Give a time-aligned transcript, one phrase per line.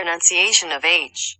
[0.00, 1.36] pronunciation of H.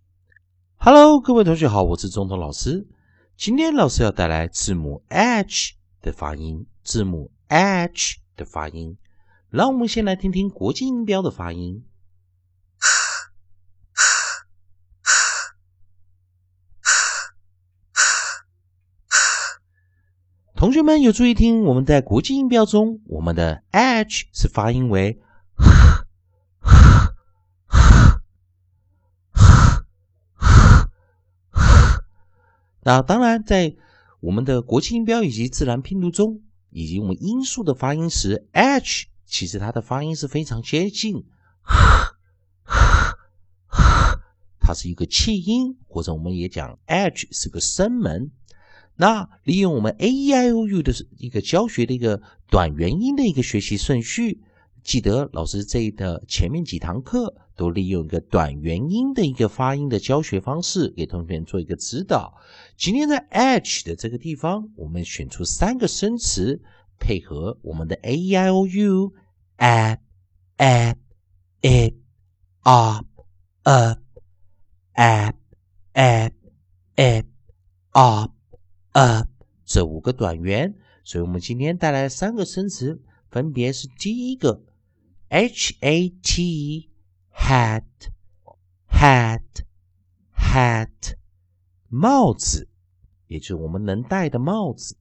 [0.77, 2.87] Hello，各位同学好，我是中通老师。
[3.35, 8.99] 今天老师要带来字母 H 的发音，字母 H 的发音。
[9.49, 11.87] 让我们先来听听国际音标的发音。
[20.55, 25.19] 同学们有注意听，我们在国际音标中，我们的 H 是发音为。
[32.83, 33.77] 那当然，在
[34.21, 36.41] 我们的国际音标以及自然拼读中，
[36.71, 41.25] 以及我们音素的发音时，h 其实它的发音是非常接近，
[44.61, 48.31] 它是一个气音，或者我们也讲 h 是个声门。
[48.97, 54.43] 那利用我们 a e i o u 的一个教学的一个短元音的一个学习顺序。
[54.83, 62.33] 记得老师这的前面几堂课都利用一个短元音的一个发音的教学方式，给同学们做一个指导。
[62.75, 66.63] 今天在 h 的这个地方，我们选出三个生词，
[66.99, 69.13] 配合我们的 a e i o u
[69.59, 69.99] at
[70.57, 70.97] at
[71.61, 71.97] it
[72.63, 73.05] up
[73.65, 73.99] up
[74.95, 75.35] at
[75.93, 76.33] at
[76.97, 77.27] it
[77.91, 78.33] up
[78.93, 79.29] up
[79.67, 80.75] 这五个短元，
[81.05, 84.65] 所以我们今天带来三个生词，分别是第一个。
[85.29, 86.90] H A T
[87.41, 88.11] hat
[88.87, 89.65] hat
[90.37, 91.17] hat
[91.89, 92.69] 帽子，
[93.29, 94.97] 也就是我们能戴的帽子。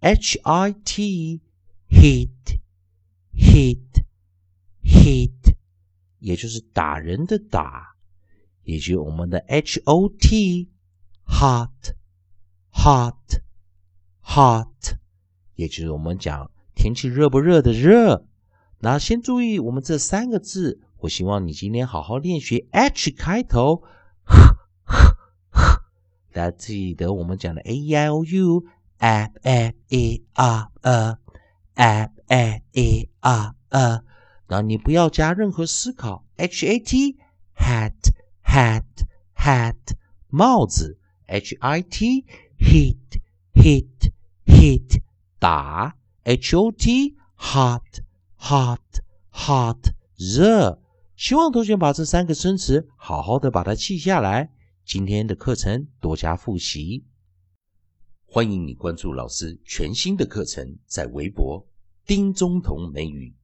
[0.00, 1.42] H I T
[1.88, 2.60] hit
[3.34, 4.02] hit
[4.82, 5.54] hit，
[6.18, 7.96] 也就是打人的打，
[8.62, 10.70] 也就是我们的 H O T
[11.26, 11.94] hot
[12.72, 13.42] hot
[14.24, 14.96] hot，
[15.54, 18.26] 也就是我们讲天气热不热的热。
[18.80, 23.82] 那先注意我们这三个字，我希望你今天好好练习 H 开头。
[26.32, 28.64] 大家记得我们讲的 A E I O U
[28.98, 31.18] A A E R A
[31.74, 34.02] A A E R A，
[34.46, 36.24] 然后你不要加任何思考。
[36.36, 37.16] H A T
[37.56, 38.12] hat
[38.44, 38.84] hat
[39.34, 39.96] hat
[40.28, 42.24] 帽子，H I T
[42.58, 43.20] hit
[43.54, 44.12] hit
[44.44, 45.02] hit
[45.38, 47.82] 打，H O T hot。
[48.38, 49.00] hot
[49.32, 50.78] hot 热，
[51.16, 54.52] 希望同学把这三个生词好好的把它记下来。
[54.84, 57.04] 今天的课程多加复习，
[58.26, 61.66] 欢迎你关注老师全新的课程，在微博
[62.04, 63.34] 丁中同美语